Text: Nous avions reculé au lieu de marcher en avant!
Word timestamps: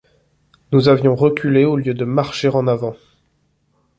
Nous 0.71 0.89
avions 0.89 1.13
reculé 1.15 1.63
au 1.63 1.75
lieu 1.77 1.93
de 1.93 2.05
marcher 2.05 2.47
en 2.47 2.65
avant! 2.65 2.95